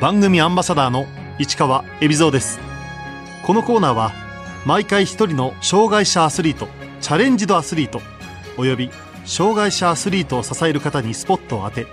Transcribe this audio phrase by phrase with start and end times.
[0.00, 1.06] 番組アンバサダーの
[1.38, 2.58] 市川恵比蔵です。
[3.46, 4.12] このコーナーは
[4.66, 6.68] 毎回一人の障害者アスリート
[7.00, 8.00] チャレンジドアスリート
[8.56, 8.90] および
[9.24, 11.86] 障害者アスリートを支える方にスポットを当て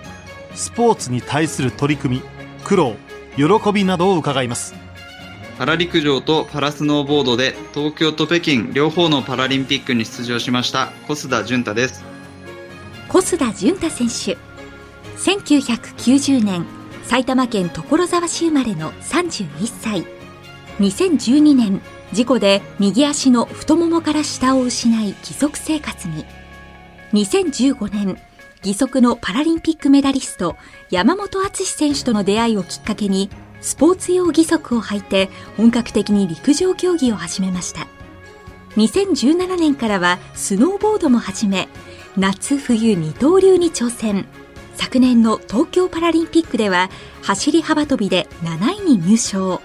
[0.54, 2.22] スポーツに対する取り組み
[2.64, 2.96] 苦労
[3.36, 4.74] 喜びなどを伺います。
[5.58, 12.02] パラ陸上とパラスノーボードで東京と北京両方のパラリンピックに出場しました小須田潤太です。
[13.08, 14.36] 小須田潤太選手。
[15.18, 20.06] 1990年埼玉県所沢市生まれの31歳。
[20.78, 26.24] 2012年事故で右足の太ももから下を失い義足生活に。
[27.12, 28.18] 2015年
[28.64, 30.56] 義足のパラリンピックメダリスト
[30.90, 33.28] 山本篤選手との出会いをきっかけに
[33.60, 37.86] スポーツ用義足を履いて本格的に陸上競技を始めました。
[38.76, 41.68] 2017年からはスノーボードも始め
[42.16, 44.26] 夏冬二刀流に挑戦。
[44.74, 46.90] 昨年の東京パラリンピックでは
[47.22, 49.60] 走り幅跳びで7位に入賞。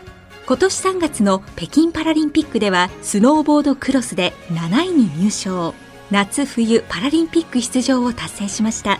[0.46, 5.74] 今年3月の北京パラリンピックではスノーボードクロスで7位に入賞。
[6.12, 9.00] 夏冬パラリンピック出場を達成しました。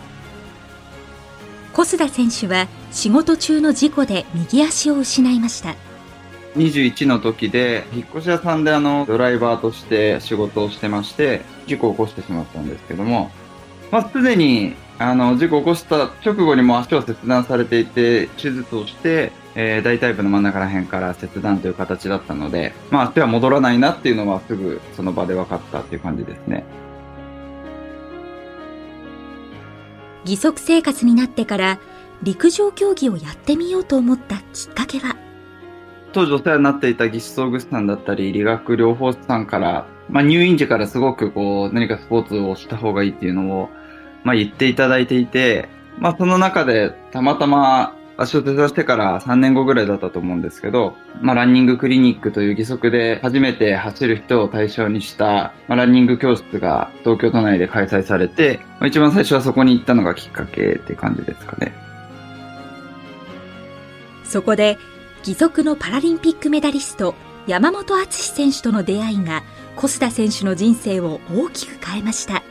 [1.72, 5.76] 小須田選手は仕事中の事故で右足を失いました。
[6.56, 13.30] 21の時で引っ越し屋さんであのドライバーとして仕事をしてまして事故を起こしてしまったんですけども
[13.90, 26.64] まあ、すでにあの事故を起こした直後にも足を切断されていて手術をして、えー、大腿部の真ん中ら辺から切断という形だったので、まあ、足は戻らないなっていうのはすぐその場で分かったっていう感じですね。
[30.24, 31.78] 義足生活になってから
[32.24, 35.16] 陸上競技をやってみようと思ったきっかけは？
[36.12, 43.70] 当時お世話になっていた義肢装具士さんだったり理学療法士さんから、まあ、入院時からすごくこう何かスポーツをした方がいいっていうのを
[44.24, 61.72] まあ、言っていただいていて、まあ、その中でたまたま足を手伝してから3年後ぐらいだったと思うんですけど、まあ、ランニングクリニックという義足で初めて走る人を対象にした、まあ、ランニング教室が東京都内で開催されて、まあ、一番最初はそこに行ったのがきっかけって感じですかね。
[64.24, 64.78] そこで
[65.20, 67.14] 義足のパラリンピックメダリスト
[67.46, 69.42] 山本篤選手との出会いが
[69.76, 72.42] 小須田選手の人生を大きく変えました。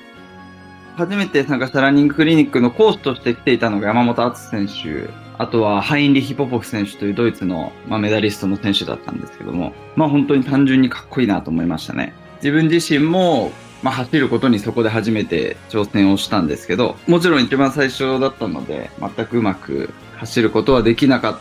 [0.98, 12.16] 初めて参加したランニングクリニックの講師として来ていたのが山本篤選手、あとはハインリヒ・ポポフ選手というドイツの、まあ、メダリストの選手だったんですけども、まあ本当に単純にかっこいいなと思いましたね。
[12.38, 13.52] 自分自身も、
[13.84, 21.40] まあ走ることにそこで初めて挑戦をしたんですけど、もちろん一番最初だったので、全くうまく走ることはできなかっ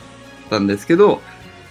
[0.51, 1.23] たんですけど、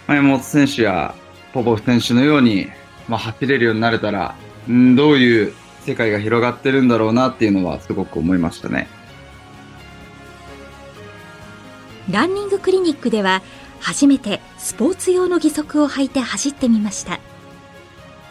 [0.08, 1.14] まあ、山本選手や
[1.54, 2.68] ポポフ選手のように、
[3.08, 4.34] まあ走れるようになれたら、
[4.68, 5.54] んどういう
[5.86, 8.88] 世界が広がってるんだろうなっていうのはすごく思いましたね。
[12.12, 13.42] ランニングクリニックでは
[13.80, 17.20] 初めてスポーツ用の義足を履いて走ってみました。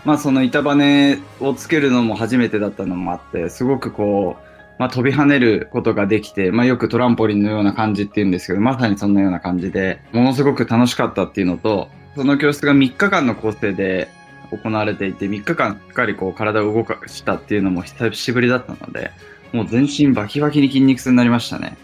[0.04, 4.44] まあその板バネをつけるのも初めてだったのもあって、すごくこう、
[4.78, 14.08] まあ飛び跳ねることができて、まあよくトランポリンのような感じって言うんですけど、まさにそんなような感じで、ものすごく楽しかったっていうのと、その教室が3日間の構成で、
[14.50, 19.10] 行われていて、3日間しっかりこう体を動かしたっていうのも久しぶりだったので、
[19.52, 21.76] もう全身バキバキに筋肉痛になりましたね。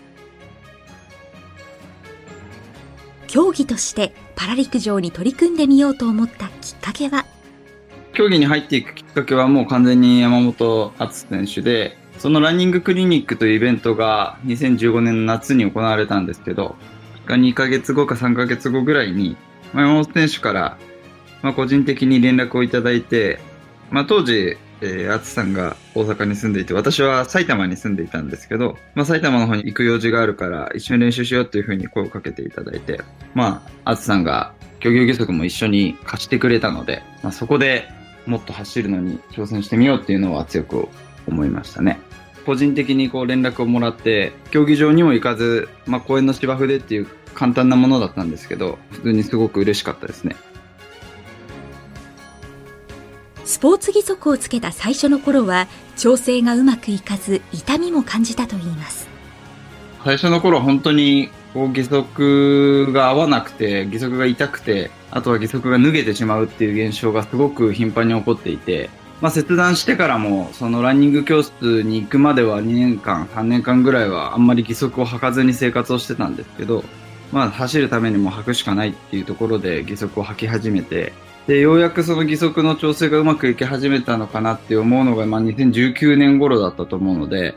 [3.26, 7.24] 競技としてパラ陸上に取り組んでみようと思ったきっかけは？
[8.12, 16.74] 競技に入っていくきっかけはもう完全に山本篤選手で、そのランニングクリニックというイベントが2015年の夏に行われたんですけど、
[17.26, 19.36] 2ヶ月後か3ヶ月後ぐらいに、
[19.72, 20.76] 山本選手から
[21.42, 23.38] まあ、個人的に連絡をいただいて、
[23.90, 33.00] まあ、当時、えー、さんが大阪に住んでいて、私は埼玉に住んでいたんですけど、まあ、埼玉の方に行く用事があるから、一緒に練習しようというふうに声をかけていただいて、
[33.34, 37.88] まあ、つさんが漁業義足も一緒に貸してくれたので、まあ、そこで
[38.26, 40.88] もっと走るのに挑戦してみようっていうのは強く
[41.26, 41.98] 思いましたね。
[42.46, 50.36] 個人的にこう連絡をもらって、競技場にも行かず、まあ、公園の芝生でっていう簡単なものだったんですけど、普通にすごく嬉しかったですね。
[53.50, 55.66] スポーツ義足をつけた最初の頃は
[55.96, 59.08] 調整がうまくいかず痛みも感じたといいます。
[60.04, 68.88] 最初の頃は本当にこう義足が合わなくて義足が痛くてあとは義足が脱げてしまうっていう現象がすごく頻繁に起こっていて、
[69.20, 76.84] まあ、切断してからもそのランニング教室に行くまでは2年間3年間ぐらいはあんまり義足を履かずに生活をしてたんですけど
[77.32, 81.12] まあ走るためにも履くしかないっていうところで義足を履き始めて
[81.46, 87.56] で、ようやくその義足の調整がうまくいき始めたのかなって思うのが、まあ、2019年頃だったと思うので、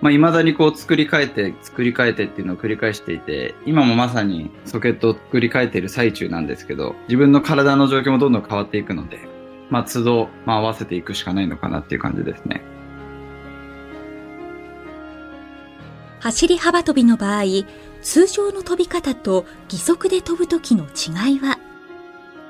[0.00, 9.20] まあ、未だにこう作り変えて、作り変えてっていうのを繰り返していて、今もまさにソケットを作り変えている最中なんですけど、自分の体の状況もどんどん変わっていくので、
[9.68, 12.62] まあ、都度、まあ、合わせていくしかないのかなっていう感じですね。
[16.20, 17.44] 走り幅跳びの場合、
[18.02, 21.58] 通常の飛び方と義足で飛ぶ時の違いは？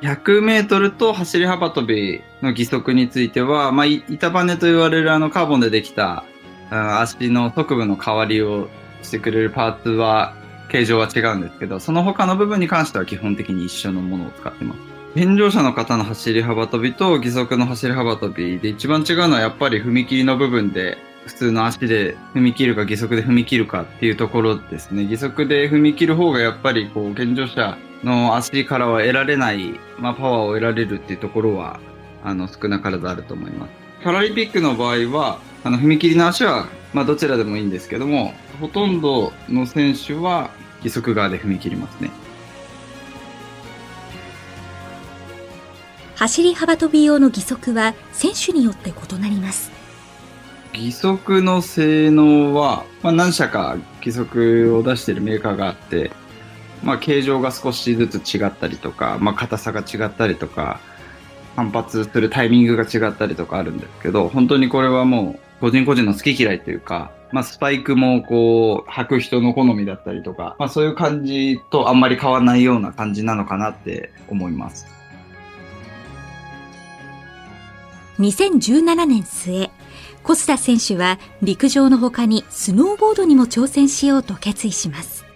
[0.03, 6.25] 100メートルと走り幅跳びの義足については、まあ、板バネと言われるあのカーボンでできた
[6.71, 8.69] 足の側部の代わりを
[9.03, 10.35] してくれるパーツは
[10.69, 14.81] 形状は違うんですけど、その他の部分に関しては基本的に一緒のものを使ってます。
[15.15, 25.03] 健常者の方の走り幅跳びと義足の走り幅跳びで一番違うのはやっぱり踏切の部分で普通の足で踏み切るか義足で踏み切るかっていうところですね。
[25.03, 31.81] 義足で踏み切る方がやっぱりこう健常者の足からは得られない、まあ、パワーを得られるっていうところは
[32.25, 33.71] あの少なからずあると思います。
[34.03, 40.51] パラリンピックの場合はあの踏切の足は、まあ、どちらでもいいんですけども、ほとんどの選手は
[40.83, 42.11] 義足側で踏み切りますね。
[46.17, 49.71] 走り幅跳び用の義足は選手によって異なります。
[50.75, 56.11] 義足の性能は、まあ、何社か義足を出しているメーカーがあって、
[56.83, 60.81] まあ、形状が少しずつ違ったりとか、まあ、硬さが違ったりとか、
[61.57, 74.87] 反発するタイミングが違ったりとかあるんですけど、本当にこれはもう個人個人の好き嫌いというか、まあ、スパイクもこう、履く人の好みだったりとか、まあ、そういう感じとあんまり変わらないような感じなのかなって思います。
[78.19, 79.71] 2017年末、
[80.23, 85.30] 小須田選手は陸上の他にスノーボードにも挑戦しようと決意します。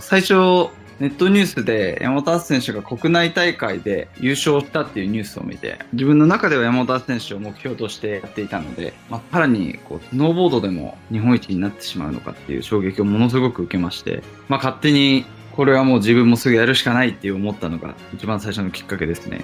[0.00, 19.42] 最初、ネットニュースで山本選手が国内大会で優勝したっていうニュースを見て、自分の中では山本選手を目標としてやっていたので、まあ、さらにこうスノーボードでも日本一になってしまうのかっていう衝撃をものすごく受けまして、まあ、勝手にこれはもう自分もすぐやるしかないって思ったのが一番最初のきっかけですね。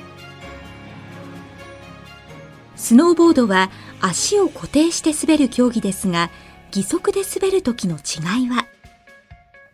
[2.76, 3.70] スノーボードは
[4.02, 6.30] 足を固定して滑る競技ですが、
[6.74, 8.66] 義足で滑る時の違いは？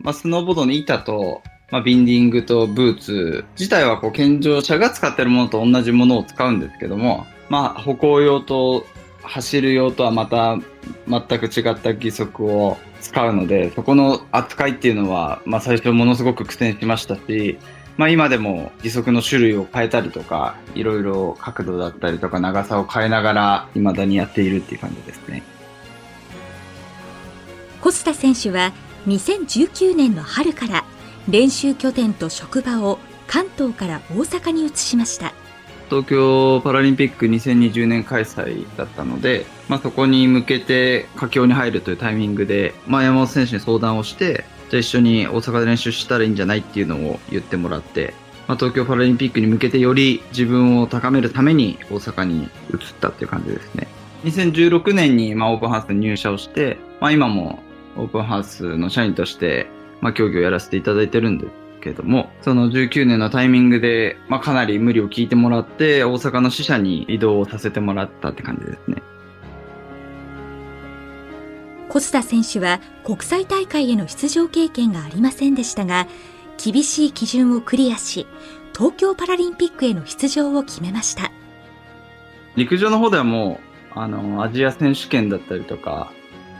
[0.03, 1.41] まあ、スノーボードの板と
[1.73, 8.85] まあ、ビンディングとブーツ自体はこう健常者が使ってるものと同じものを使うんですけども、まあ、歩行用と
[9.23, 10.59] 走る用とはまた
[11.07, 17.57] 全く違った義足を使うので、そこの扱いっていうのは、まあ、最初ものすごく苦戦しましたし、
[17.97, 25.41] まあ、今でも義足の種類を変えたりとか、いろいろ角度だったりとか長さを変えながら未だにやっているっていう感じですね。
[27.81, 28.73] 小須田選手は
[29.07, 30.85] 2019年の春から
[31.27, 35.33] 練習拠点と職場を関東から大阪に移しました。
[35.89, 48.15] 東京パラリンピック2020年開催だったので、まあ、そこに向けて佳境に入るというタイミングで、まあ、山本選手に相談をしてじゃあ一緒に大阪で練習したらいいんじゃないっていうのを言ってもらって、
[48.47, 52.49] まあ、東京パラリンピックに向けてより自分を高めるために大阪に移っ
[52.99, 53.87] たっていう感じですね。
[54.23, 57.61] 2016年にまあオープンハウスに入社をして、まあ、今も
[57.97, 59.67] オープンハウスの社員として
[60.03, 69.01] まあ、競技をやらせていただいてるんですけども、その19年のタイミングで、まあ、かなり無理を聞いてもらって、大阪の支社に移動をさせてもらったって感じですね。
[71.87, 76.05] 小須田選手は国際大会への出場経験がありませんでしたが、
[76.61, 78.27] 厳しい基準をクリアし、
[78.75, 81.31] 東京パラリンピックへの出場を決めました。
[82.57, 83.61] 陸上の方ではも
[83.95, 86.11] う、あの、アジア選手権だったりとか、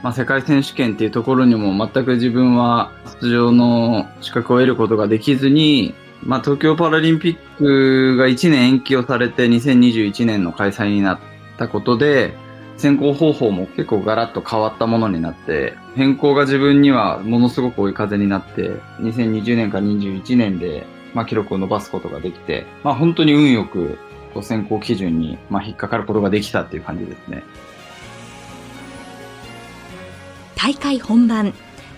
[0.04, 2.92] まあ、世界選手権っていうところにも全く自分は
[3.22, 11.20] 出場の資格を得ることができずに、まあ、東京パラリンピックが1年延期をされて2021年の開催になっ
[11.56, 12.34] たことで、
[12.76, 20.84] 選考方法も結構ガラッと変わったものになって、変更が自分にはものすごく追い風になって、2020年から21年で、
[21.14, 23.98] まあ、記録を伸ばすことができて、まあ、本当に運よく
[24.42, 27.42] 選考基準に、まあ、引っかかることができたっていう感じですね。
[30.64, 31.52] 大会本番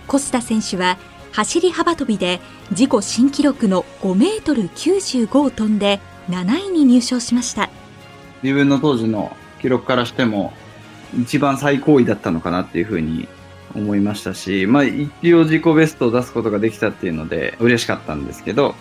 [0.08, 0.98] コスタ選手は
[1.30, 2.40] 走り幅跳びで
[2.72, 7.70] 自己新記録の5メートル95を飛んで7位に入賞しました
[8.42, 10.52] 自分の当時の記録からしても
[11.16, 13.28] 一番最高位だったのかなっていうふうに
[13.76, 18.74] 思いましたし、まあ一応自己ベストを出すことができたっていうので嬉しかったんですけど、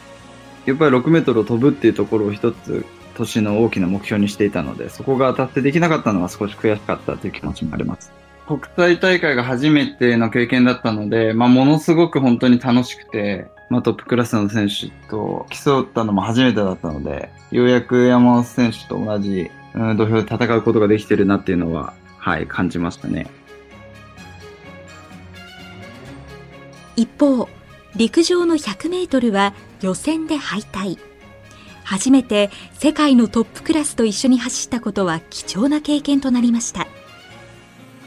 [0.66, 8.25] やっぱり6メートルを飛ぶっていうところを一つ年の大きな目標にしていたので、そこが達成できなかったのは少し悔しかったという気持ちもあります。
[8.48, 23.28] 国際大会が初めての経験だったので、まあ、ものすごく本当に楽しくて、まあ、トップクラスの選手と競ったのも初めてだったので、ようやく山本選手と同じ、うん、土俵で戦うことができてるなっていうのは、はい、感じましたね。
[26.96, 27.50] 一方、
[27.96, 31.00] 陸上の100メートルは予選で敗退。
[31.84, 36.88] 初めて世界のトップクラスと一緒に走ったことは貴重な経験となりました。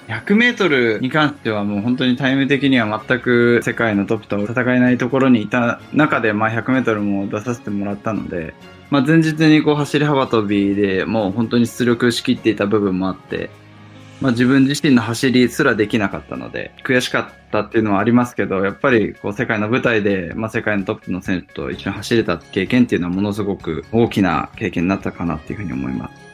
[0.08, 8.54] 100メートルに関してはもう本当にタイム的には全く世界のトップと戦えないところにいた中で、まあ100メートルも出させてもらったので、
[8.90, 13.50] まあ前日にこう走り幅跳びでもう本当に出力しきっていた部分もあって、
[14.22, 26.28] まあ自分自身の走りすらできなかったので、悔しかったっていうのはありますけど、やっぱりこう世界の舞台で、まあ世界のトップの選手と一緒に走れた経験っていうのはものすごく大きな経験になったかなっていうふうに思います。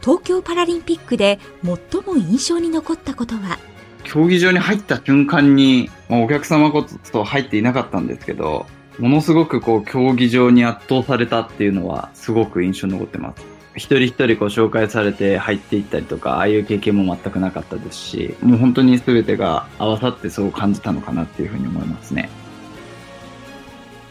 [0.00, 3.58] 東京パラリンピックで最も印象に残ったことは？
[4.02, 8.66] 競技場に入った瞬間に、まあ、お客様こと入っていなかったんですけど、
[8.98, 13.44] ものすごくこう競技場に圧倒されたっていうのはすごく印象に残ってます。
[13.76, 22.30] 一人一人こう紹介されて入っていったりとか、ああいう経験も全くなかったですし、もう本当に全てが合わさってそう感じたのかなっていうふうに思いますね。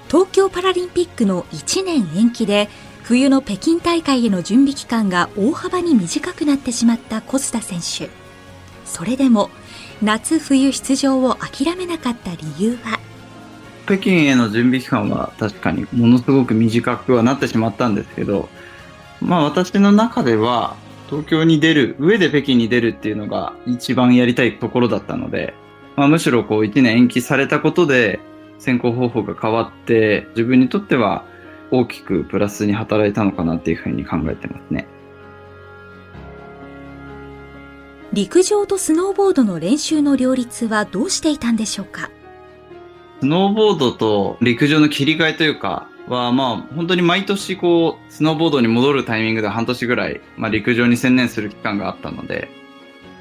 [0.07, 2.69] 東京パラリンピックの1年延期で
[3.09, 8.13] 冬の北京大会への準備期間が大幅に短くなってしまった小須田選手。
[8.85, 9.49] それでも
[10.03, 12.99] 夏冬出場を諦めなかった理由は？
[13.87, 18.47] 北京への準備期間は確かにものすごく短くはなってしまったんですけど
[19.21, 20.75] まあ私の中では
[21.09, 25.55] 東京に出る上で北京に出るっていうのが一番やりたいところだったので、
[25.95, 28.19] まあ、むしろこう1年延期されたことで
[28.59, 31.25] 選考方法が変わって自分にとっては
[31.71, 34.87] 大きくプラスに働いたのかなっていうふうに考えてますね。
[38.11, 42.09] 陸上とスノーボードの練習の両立はどうしていたんでしょうか？
[43.21, 52.49] スノーボードと陸上の切り替えというかは、まあ、本当に毎年こう、スノーボードに戻るタイミングで半年ぐらい、まあ、陸上に専念する期間があったので、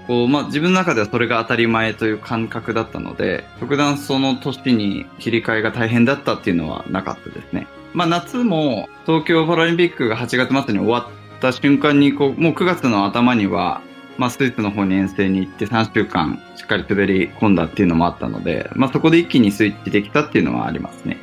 [0.07, 7.67] こう、まあ、自分の中ではそれが当たり前という感覚だったので、特段その年に切り替えが大変だったっていうのはなかったですね。
[7.99, 13.83] まあ、夏も東京パラリンピックが8月末に終わった瞬間にこうもう9月の頭には、
[14.19, 21.19] まあ、スイスの方に遠征に行って3週間しっかり滑り込んだっていうのもあったので、まあ、そこで一気にスイッチできたっていうのはありますね。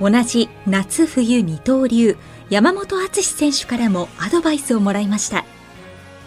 [0.00, 2.16] 同じ夏冬二刀流
[2.50, 5.44] 山本篤選手からもアドバイスをもらいました。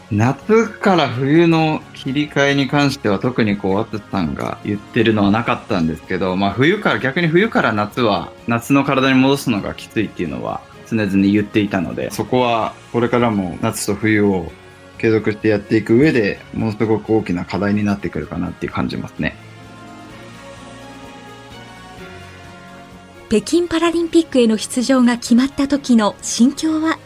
[0.10, 14.50] 夏から冬の切り替えに関しては特にこう、ワさんが言ってるのはなかったんですけど、まあ冬から、逆に冬から夏は、夏の体に戻すのがきついっていうのは常々言っていたので、そこはこれからも夏と冬を
[14.98, 19.36] 継続してやっていく上で、ものすごく大きな課題になってくるかなっていう感じますね。
[23.28, 26.98] 北京パラリンピックへの出場が決まった時の心境は？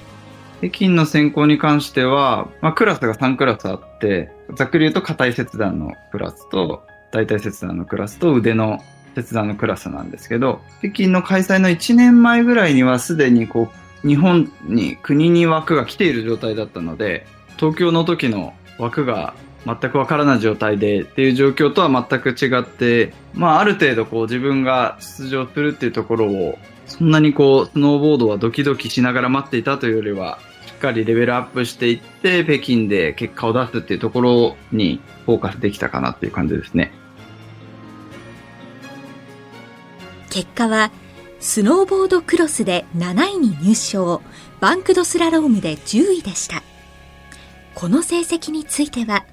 [0.62, 8.80] 北京の選考に関しては、まあ、クラスが3クラスあって、ざっくり言うと硬い切断のクラスと、大体切断のクラスと腕の
[9.16, 13.72] 切断のクラスなんですけど、北京の開催の1年前ぐらいにはすでにこ
[14.04, 17.26] う、日本に、国に枠が来ている状態だったので、
[17.58, 19.34] 東京の時の枠が
[19.66, 30.40] 全くわからない状態でっていう状況とは全く違って、まあある程度こう自分が出場するっていうところを、そんなにこうスノーボードはドキドキしながら待っていたというよりは、
[30.82, 36.92] かりレベルアップしていって、北京で結果を出すっていうところにフォーカスできたかなっていう感じですね。
[40.30, 40.92] 結果は、
[41.40, 44.22] スノーボードクロスで7位に入賞、
[44.60, 46.64] バンクドスラロームで10位でした。
[47.76, 49.26] この成績については、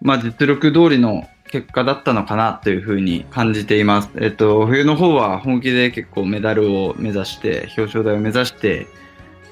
[0.00, 4.10] まあ実力通りの結果だったのかなというふうに感じています。
[4.20, 8.86] えっと、冬の方は本気で結構メダルを目指して、表彰台を目指して、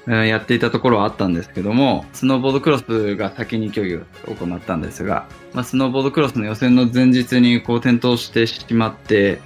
[0.09, 9.39] やっていたところはあったんですけども、スノーボードクロスが先に競技を行ったんですが、まあ、スノーボードクロスの予選の前日にこう転倒してしまって、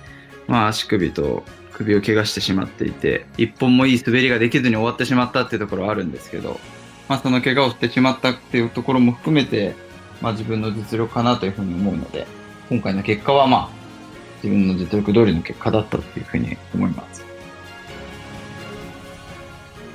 [0.48, 1.43] まあ、足首と
[1.74, 6.60] 首を怪我してしまっていて、一本もいい滑りができずに終わってしまったっていうところはあるんですけど、
[7.10, 9.75] まあ、その怪我をしてしまったっていうところも含めて、
[10.22, 12.25] まあ、自分の実力かなというふうに思うので、
[12.70, 13.70] 今回の結果はまあ、
[14.41, 17.23] 自分の実力通りの結果だったというふうに思います。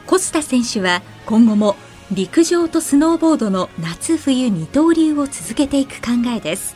[0.09, 1.77] 小須田選手は今後も
[2.11, 6.75] 陸上とスノーボードの夏冬二刀流を続けていく考えです。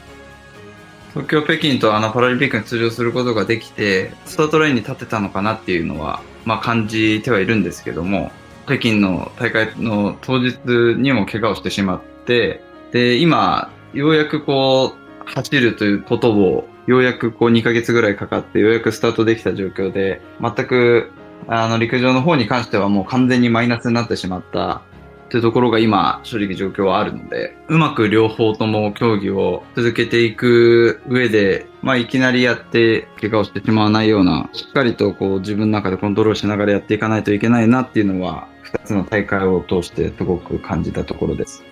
[1.14, 8.30] 東京、北京とあのパラリンピックに出場することができて、スタートラインに立てたのかなっていうのは、まあ感じてはいるんですけども、
[8.66, 10.58] 北京の大会の当日
[10.98, 12.62] にも怪我をしてしまって、
[12.92, 21.12] で、今、ようやくこう、走るということを、ようやくこう2ヶ月ぐらいかかって、ようやくスタートできた状況で、全く
[21.48, 24.80] あの、陸上の方に関してはもう完全にマイナスになってしまったっ
[25.32, 41.64] ていうところが今、正直状況はあるので、うまく両方とも競技を続けていく上で、まあ、いきなりやって怪我をしてしまわないような、しっかりとこう自分の中でコントロールしながらやっていかないといけないなっていうのは、二つの大会を通してすごく感じたところです。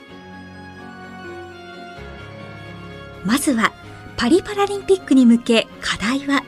[3.26, 3.72] まずは、
[4.16, 6.42] パリパラリンピックに向け課題は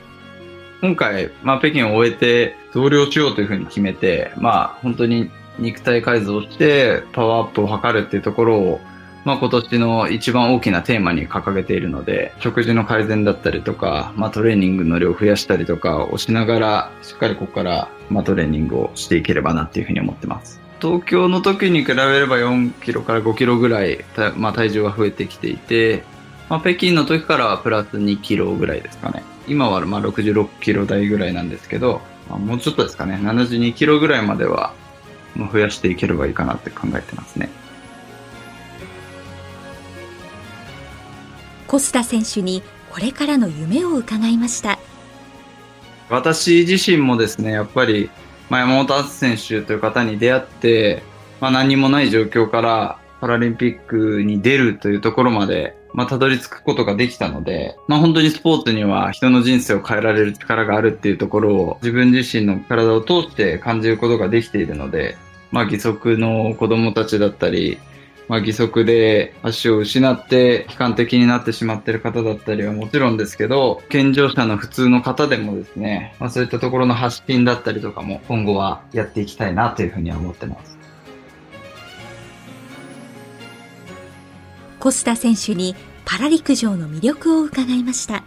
[0.83, 8.81] 今回、まあ、北京を終えて増量しようというふうに決めて、まあ、本当に肉体改造してパワーアップを図るっていうところを、
[9.23, 20.59] まあ、今年の一番大きなテーマに掲げているので、食事の改善だったりとか、まあ、トレーニングの量を増やしたりとかをしながら、しっかりここから、まあ、トレーニングをしていければなっていうふうに思ってます。
[20.81, 24.03] 東京の時に比べれば4キロから5キロぐらい、
[24.35, 26.03] まあ、体重は増えてきていて、
[26.49, 29.23] まあ、北京の時からはプラス2キロぐらいですかね。
[29.47, 34.73] 今はまあ66キロ台ぐらいなんですけど、まあ、もうちょっとですかね、72キロぐらいまでは
[35.51, 37.49] 増やしていければいいかなって考えてますね。
[41.67, 44.77] コスタ選手にこれからの夢を伺いました。
[46.09, 48.11] 私自身もですね、やっぱり、
[48.49, 51.01] まあ、山本篤選手という方に出会って、
[51.41, 65.17] まあ、何もない状況からパラリンピックに出るというところまでまあ、たどり着くことができたので、まあ、本当にスポーツには人の人生を変えられる力があるっていうところを自分自身の体を通して感じることができているので、
[65.51, 67.77] まあ、義足の子供たちだったり、
[68.27, 80.72] まあ、義足で足を失って悲観的になってしまっている方だったりはもちろんですけど、健常者の普通の方でもですね、まあ、そういったところの発信だったりとかも今後はやっていきたいなというふうには思ってます。
[84.83, 88.21] コスタ選手にパラ陸上の魅力を伺いました。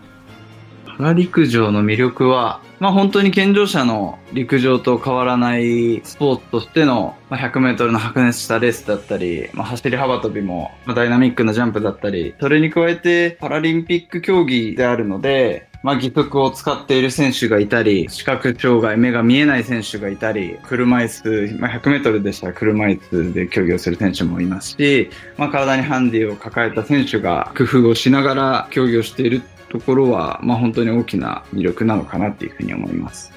[0.87, 33.33] パラ陸上の魅力は、まあ本当に健常者の陸上と変わらないスポーツとしての 100m の白熱したレースだったり、まあ、走り幅跳びもダイナミックなジャンプだったり、それに加えてパラリンピック競技であるので、まあ、義足を使っている選手がいたり、視覚障害、目が見えない選手がいたり、車椅子、まあ、100メートルでしたら車椅子で競技をする選手もいますし、まあ、体にハンディを抱えた選手が工夫をしながら競技をしているところは、まあ、本当に大きな魅力なのかなっていうふうに思います。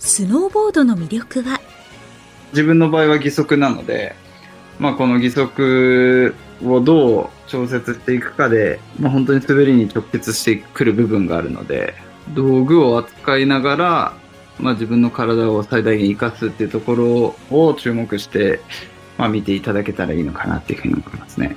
[0.00, 1.60] スノーボードの魅力は？
[2.50, 4.16] 自分の場合は義足なので、
[4.80, 11.94] まあ、この義足をどう調節していくかで、まあ、本当に滑りに直結してくる部分があるので、
[12.34, 14.12] 道具を扱いながら、
[14.58, 18.60] まあ、自分の体を最大限生かすっていうところを注目して、
[19.18, 21.56] まあ、見ていただけたらいいのかなっていうふうに思いますね。